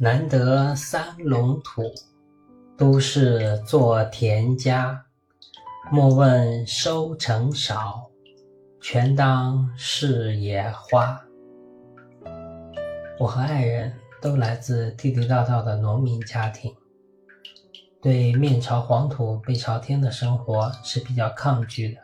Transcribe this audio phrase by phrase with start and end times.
[0.00, 1.82] 难得三隆土，
[2.76, 5.04] 都是做田家。
[5.90, 8.08] 莫问收成少，
[8.80, 11.20] 全当是野花。
[13.18, 13.92] 我和爱人
[14.22, 16.72] 都来自地地道道的农民家庭，
[18.00, 22.00] 对面朝黄土背朝天的生活是比较抗拒的。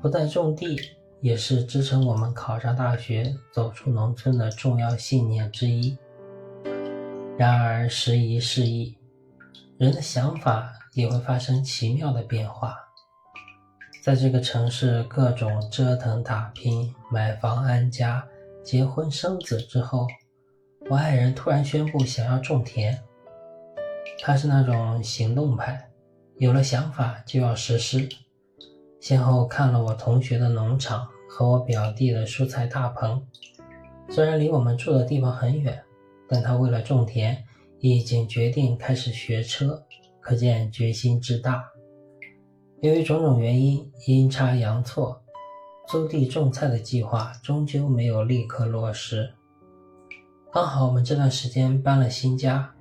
[0.00, 0.80] 不但种地，
[1.20, 5.94] 也是支撑我们考上大学、走出农村的重要信念之一。
[7.40, 8.94] 然而时移世易，
[9.78, 12.76] 人的想法也会发生奇妙的变化。
[14.02, 18.22] 在这个城市各种折腾打拼、买房安家、
[18.62, 20.06] 结婚生子之后，
[20.90, 23.02] 我爱人突然宣布想要种田。
[24.22, 25.88] 他是那种行动派，
[26.36, 28.06] 有了想法就要实施。
[29.00, 33.26] 先后看了我同学的农场和我表弟的蔬菜大棚，
[34.10, 35.82] 虽然离我们住的地方很远。
[36.30, 37.44] 但他为了种田，
[37.80, 39.82] 已经决定开始学车，
[40.20, 41.64] 可见决心之大。
[42.82, 45.20] 由于种种原因，阴差阳错，
[45.88, 49.28] 租地种菜的计划终究没有立刻落实。
[50.52, 52.72] 刚好我们这段时间搬了新家，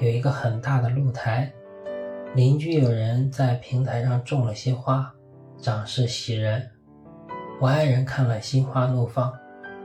[0.00, 1.52] 有一个很大的露台，
[2.34, 5.14] 邻居有人在平台上种了些花，
[5.58, 6.68] 长势喜人。
[7.60, 9.32] 我爱人看了心花怒放，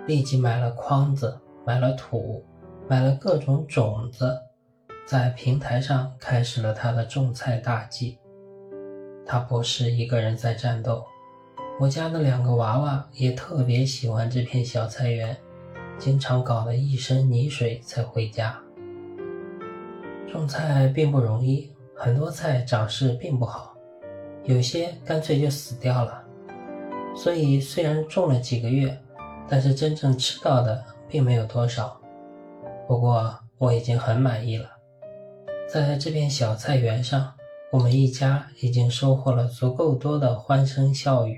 [0.08, 2.44] 立即买了筐子，买了土。
[2.92, 4.38] 买了各种种子，
[5.06, 8.20] 在平台上开始了他的种菜大计。
[9.26, 11.06] 他不是一个人在战斗，
[11.80, 15.38] 我家的两个娃娃也特别喜欢这片小菜园，
[15.98, 18.60] 经常搞得一身泥水才回家。
[20.30, 23.74] 种菜并不容易，很多菜长势并不好，
[24.44, 26.22] 有些干脆就死掉了。
[27.16, 29.02] 所以虽然种了几个月，
[29.48, 32.01] 但是真正吃到的并没有多少。
[32.92, 34.70] 不过我已经很满意了，
[35.66, 37.34] 在这片小菜园上，
[37.72, 41.38] 我们一家已经收获了足够多的欢声笑语，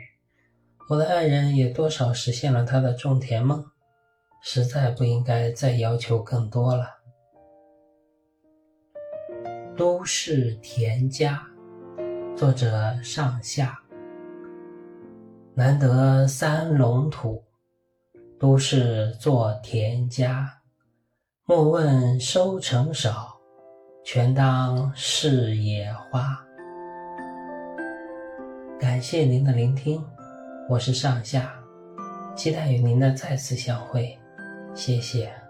[0.89, 3.63] 我的爱人也多少实现了他的种田梦，
[4.41, 6.87] 实在不应该再要求更多了。
[9.77, 11.39] 都市田家，
[12.35, 13.79] 作者上下。
[15.53, 17.43] 难得三龙土，
[18.39, 20.62] 都市作田家。
[21.45, 23.37] 莫问收成少，
[24.05, 26.41] 全当是野花。
[28.79, 30.01] 感谢您的聆听，
[30.69, 31.53] 我是上下，
[32.33, 34.17] 期待与您的再次相会，
[34.73, 35.42] 谢谢。